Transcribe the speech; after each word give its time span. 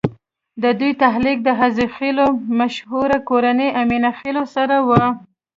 ددوي 0.63 0.91
تعلق 1.01 1.37
د 1.43 1.47
عزيخېلو 1.59 2.27
مشهورې 2.59 3.19
کورنۍ 3.29 3.69
اِمنه 3.81 4.09
خېل 4.19 4.37
سره 4.55 4.75
وو 4.87 5.05